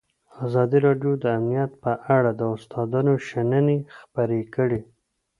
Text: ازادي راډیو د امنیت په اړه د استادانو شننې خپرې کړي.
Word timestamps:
ازادي 0.45 0.77
راډیو 0.87 1.11
د 1.23 1.25
امنیت 1.37 1.71
په 1.83 1.91
اړه 2.15 2.31
د 2.39 2.41
استادانو 2.55 3.13
شننې 3.27 3.77
خپرې 3.97 4.41
کړي. 4.55 4.81